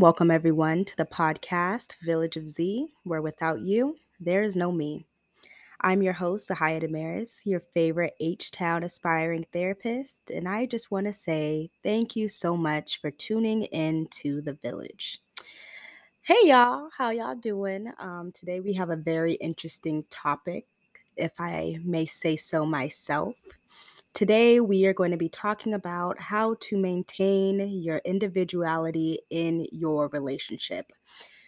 [0.00, 5.04] Welcome, everyone to the podcast Village of Z, where without you, there is no me.
[5.82, 11.04] I'm your host, Ze'Jyiah Damaris, your favorite H Town aspiring therapist, and I just want
[11.04, 15.20] to say thank you so much for tuning in to the village.
[16.22, 17.92] Hey y'all, how y'all doing?
[17.98, 20.66] Um, today we have a very interesting topic,
[21.18, 23.34] if I may say so myself.
[24.20, 30.08] Today, we are going to be talking about how to maintain your individuality in your
[30.08, 30.92] relationship.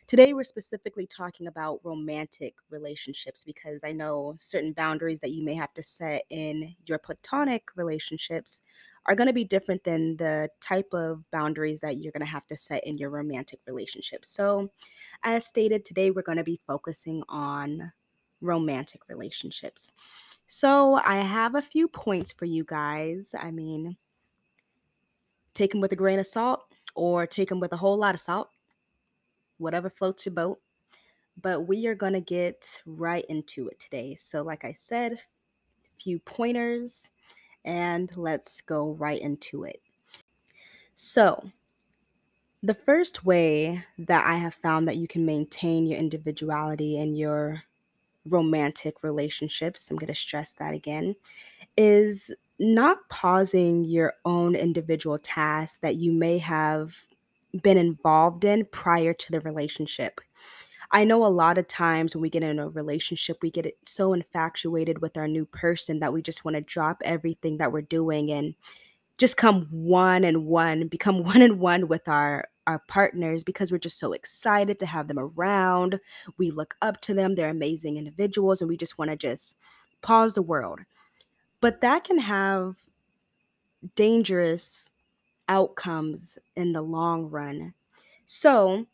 [0.06, 5.52] Today, we're specifically talking about romantic relationships because I know certain boundaries that you may
[5.52, 8.62] have to set in your platonic relationships
[9.04, 12.46] are going to be different than the type of boundaries that you're going to have
[12.46, 14.30] to set in your romantic relationships.
[14.30, 14.70] So,
[15.24, 17.92] as stated, today we're going to be focusing on
[18.40, 19.92] romantic relationships.
[20.54, 23.34] So I have a few points for you guys.
[23.36, 23.96] I mean,
[25.54, 26.60] take them with a grain of salt
[26.94, 28.50] or take them with a whole lot of salt,
[29.56, 30.60] whatever floats your boat.
[31.40, 34.14] But we are going to get right into it today.
[34.16, 37.08] So, like I said, a few pointers,
[37.64, 39.80] and let's go right into it.
[40.94, 41.50] So,
[42.62, 47.62] the first way that I have found that you can maintain your individuality and your
[48.28, 51.14] romantic relationships, I'm going to stress that again,
[51.76, 56.94] is not pausing your own individual tasks that you may have
[57.62, 60.20] been involved in prior to the relationship.
[60.92, 64.12] I know a lot of times when we get in a relationship, we get so
[64.12, 68.30] infatuated with our new person that we just want to drop everything that we're doing
[68.30, 68.54] and
[69.16, 73.78] just come one and one, become one and one with our our partners because we're
[73.78, 76.00] just so excited to have them around.
[76.38, 79.58] We look up to them, they're amazing individuals, and we just want to just
[80.00, 80.80] pause the world.
[81.60, 82.76] But that can have
[83.94, 84.90] dangerous
[85.48, 87.74] outcomes in the long run.
[88.26, 88.86] So,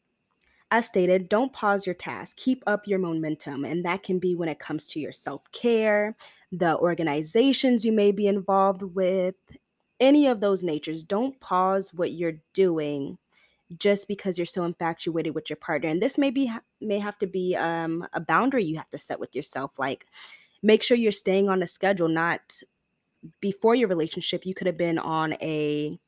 [0.70, 2.36] as stated, don't pause your task.
[2.36, 3.64] Keep up your momentum.
[3.64, 6.14] And that can be when it comes to your self care,
[6.52, 9.34] the organizations you may be involved with,
[10.00, 11.02] any of those natures.
[11.02, 13.18] Don't pause what you're doing
[13.76, 17.26] just because you're so infatuated with your partner and this may be may have to
[17.26, 20.06] be um, a boundary you have to set with yourself like
[20.62, 22.62] make sure you're staying on a schedule not
[23.40, 25.98] before your relationship you could have been on a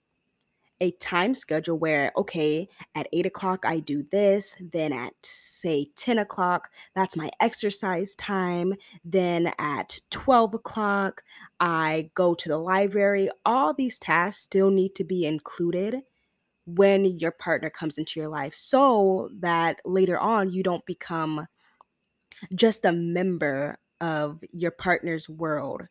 [0.82, 6.18] a time schedule where okay at 8 o'clock i do this then at say 10
[6.18, 11.22] o'clock that's my exercise time then at 12 o'clock
[11.58, 16.02] i go to the library all these tasks still need to be included
[16.74, 21.46] when your partner comes into your life so that later on you don't become
[22.54, 25.82] just a member of your partner's world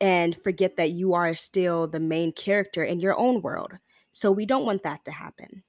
[0.00, 3.72] and forget that you are still the main character in your own world.
[4.10, 5.62] So we don't want that to happen.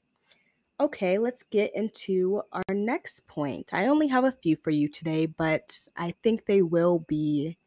[0.80, 3.74] Okay, let's get into our next point.
[3.74, 7.58] I only have a few for you today, but I think they will be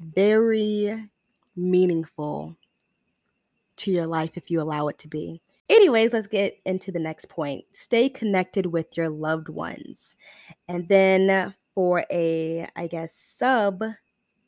[0.00, 1.08] very
[1.54, 2.56] meaningful
[3.76, 5.40] to your life if you allow it to be.
[5.68, 7.64] Anyways, let's get into the next point.
[7.72, 10.16] Stay connected with your loved ones.
[10.68, 13.82] And then for a, I guess, sub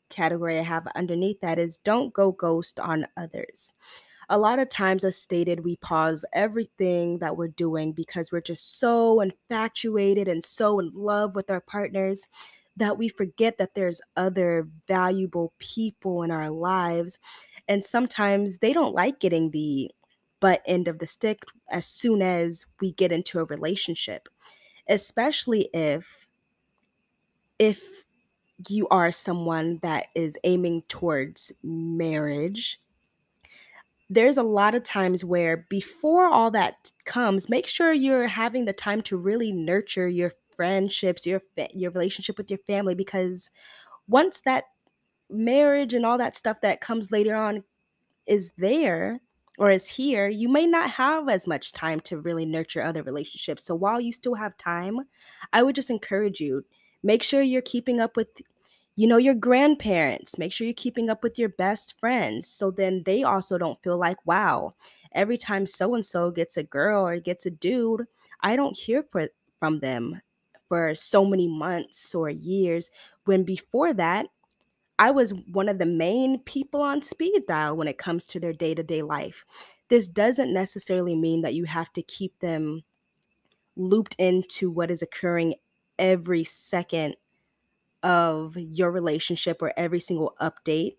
[0.09, 3.73] category I have underneath that is don't go ghost on others.
[4.29, 8.79] A lot of times, as stated, we pause everything that we're doing because we're just
[8.79, 12.27] so infatuated and so in love with our partners
[12.77, 17.17] that we forget that there's other valuable people in our lives.
[17.67, 19.91] And sometimes they don't like getting the
[20.39, 24.29] butt end of the stick as soon as we get into a relationship
[24.87, 26.27] especially if
[27.59, 27.83] if
[28.67, 32.81] you are someone that is aiming towards marriage.
[34.09, 38.73] There's a lot of times where before all that comes make sure you're having the
[38.73, 41.41] time to really nurture your friendships your
[41.73, 43.49] your relationship with your family because
[44.07, 44.65] once that
[45.29, 47.63] marriage and all that stuff that comes later on
[48.25, 49.21] is there
[49.59, 53.65] or is here, you may not have as much time to really nurture other relationships.
[53.65, 55.01] So while you still have time,
[55.53, 56.65] I would just encourage you
[57.03, 58.29] make sure you're keeping up with
[58.95, 63.03] you know your grandparents make sure you're keeping up with your best friends so then
[63.05, 64.73] they also don't feel like wow
[65.13, 68.05] every time so and so gets a girl or gets a dude
[68.41, 69.29] i don't hear for,
[69.59, 70.21] from them
[70.67, 72.91] for so many months or years
[73.25, 74.27] when before that
[74.99, 78.53] I was one of the main people on speed dial when it comes to their
[78.53, 79.45] day to day life.
[79.89, 82.83] This doesn't necessarily mean that you have to keep them
[83.75, 85.55] looped into what is occurring
[85.97, 87.15] every second
[88.03, 90.97] of your relationship or every single update.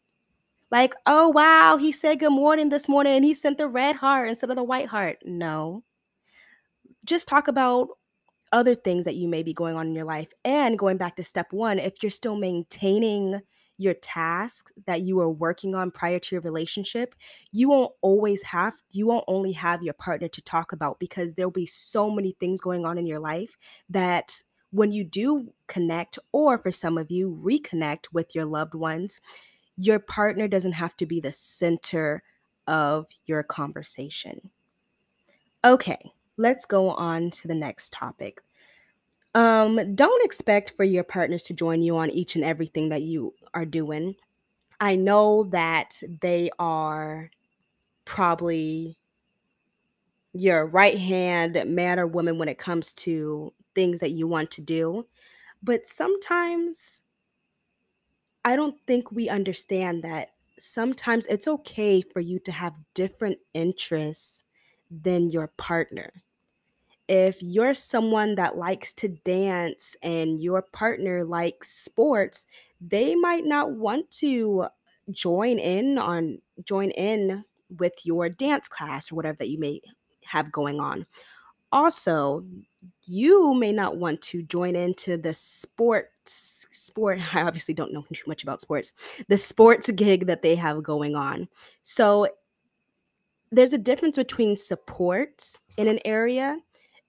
[0.70, 4.28] Like, oh, wow, he said good morning this morning and he sent the red heart
[4.28, 5.18] instead of the white heart.
[5.24, 5.84] No.
[7.06, 7.88] just talk about
[8.52, 10.28] other things that you may be going on in your life.
[10.44, 13.40] And going back to step one, if you're still maintaining
[13.80, 17.14] your tasks that you were working on prior to your relationship,
[17.50, 21.50] you won't always have, you won't only have your partner to talk about because there'll
[21.50, 23.56] be so many things going on in your life
[23.88, 29.20] that when you do connect, or for some of you, reconnect with your loved ones,
[29.76, 32.22] your partner doesn't have to be the center
[32.66, 34.50] of your conversation.
[35.64, 38.40] Okay, let's go on to the next topic.
[39.34, 43.34] Um, don't expect for your partners to join you on each and everything that you
[43.54, 44.16] are doing.
[44.80, 47.30] I know that they are
[48.04, 48.98] probably
[50.32, 54.60] your right hand man or woman when it comes to things that you want to
[54.60, 55.06] do,
[55.62, 57.02] but sometimes
[58.44, 64.44] I don't think we understand that sometimes it's okay for you to have different interests
[64.90, 66.12] than your partner.
[67.10, 72.46] If you're someone that likes to dance and your partner likes sports,
[72.80, 74.66] they might not want to
[75.10, 77.44] join in on join in
[77.78, 79.80] with your dance class or whatever that you may
[80.24, 81.04] have going on.
[81.72, 82.44] Also,
[83.06, 88.22] you may not want to join into the sports sport I obviously don't know too
[88.28, 88.92] much about sports.
[89.26, 91.48] The sports gig that they have going on.
[91.82, 92.28] So
[93.50, 96.58] there's a difference between support in an area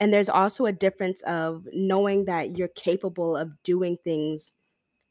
[0.01, 4.51] and there's also a difference of knowing that you're capable of doing things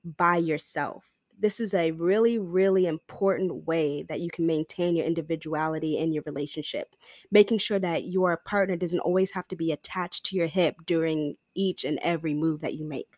[0.04, 1.04] by yourself.
[1.38, 6.24] This is a really, really important way that you can maintain your individuality in your
[6.26, 6.96] relationship,
[7.30, 11.36] making sure that your partner doesn't always have to be attached to your hip during
[11.54, 13.14] each and every move that you make.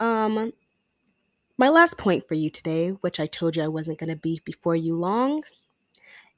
[0.00, 0.52] Um,
[1.56, 4.42] my last point for you today, which I told you I wasn't going to be
[4.44, 5.44] before you long,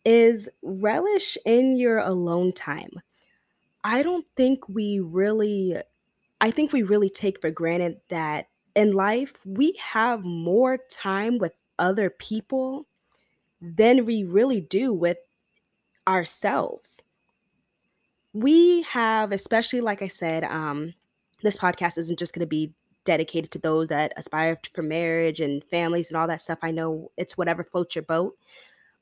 [0.05, 2.91] is relish in your alone time.
[3.89, 5.79] I don't think we really
[6.43, 11.53] I think we really take for granted that in life we have more time with
[11.79, 12.87] other people
[13.63, 15.17] than we really do with
[16.07, 17.01] ourselves.
[18.35, 20.93] We have, especially like I said, um,
[21.43, 22.75] this podcast isn't just going to be
[23.07, 26.59] dedicated to those that aspire for marriage and families and all that stuff.
[26.61, 28.37] I know it's whatever floats your boat.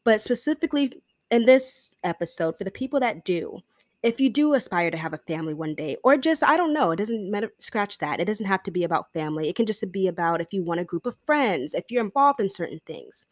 [0.05, 1.03] But specifically
[1.33, 3.63] in this episode, for the people that do,
[4.03, 6.91] if you do aspire to have a family one day, or just, I don't know,
[6.91, 8.21] it doesn't matter, scratch that.
[8.21, 9.49] It doesn't have to be about family.
[9.49, 12.41] It can just be about if you want a group of friends, if you're involved
[12.41, 13.27] in certain things.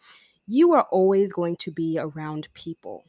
[0.46, 3.04] You are always going to be around people.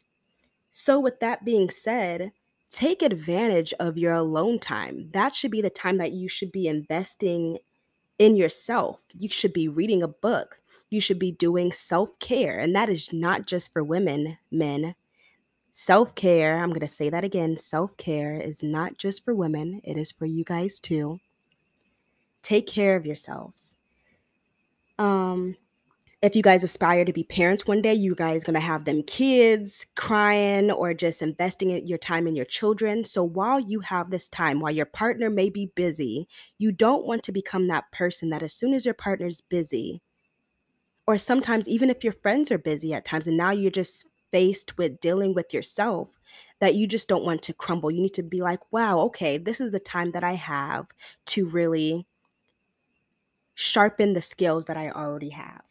[0.70, 2.32] So, with that being said,
[2.70, 5.10] take advantage of your alone time.
[5.14, 7.60] That should be the time that you should be investing
[8.20, 9.02] in yourself.
[9.14, 10.60] You should be reading a book.
[10.90, 12.60] You should be doing self care.
[12.60, 14.96] And that is not just for women, men.
[15.78, 19.82] Self care, I'm going to say that again self care is not just for women,
[19.84, 21.20] it is for you guys too.
[22.42, 23.76] Take care of yourselves.
[24.98, 25.58] Um,
[26.22, 29.04] if you guys aspire to be parents one day, you guys going to have them
[29.04, 33.04] kids crying or just investing your time in your children.
[33.04, 37.22] So while you have this time, while your partner may be busy, you don't want
[37.24, 40.02] to become that person that as soon as your partner's busy,
[41.06, 44.78] or sometimes even if your friends are busy at times and now you're just faced
[44.78, 46.10] with dealing with yourself,
[46.60, 47.92] that you just don't want to crumble.
[47.92, 50.88] You need to be like, wow, okay, this is the time that I have
[51.28, 52.06] to really
[53.54, 55.64] sharpen the skills that I already have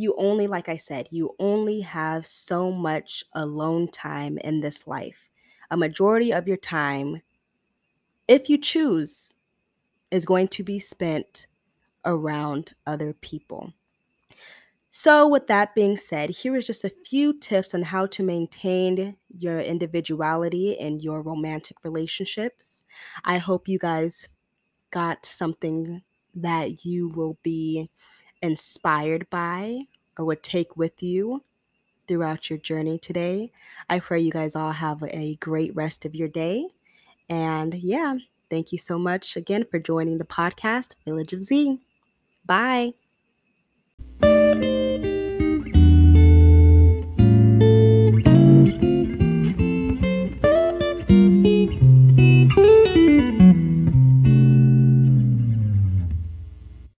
[0.00, 5.28] you only, like I said, you only have so much alone time in this life.
[5.70, 7.22] A majority of your time,
[8.26, 9.34] if you choose,
[10.10, 11.46] is going to be spent
[12.04, 13.72] around other people.
[14.92, 19.16] So, with that being said, here is just a few tips on how to maintain
[19.38, 22.84] your individuality in your romantic relationships.
[23.24, 24.28] I hope you guys
[24.90, 26.02] got something
[26.34, 27.90] that you will be
[28.42, 29.82] inspired by
[30.18, 31.44] or would take with you
[32.08, 33.52] throughout your journey today.
[33.90, 36.68] I pray you guys all have a great rest of your day.
[37.28, 38.16] And yeah,
[38.50, 41.80] thank you so much again for joining the podcast, Village of Z.
[42.46, 42.94] Bye.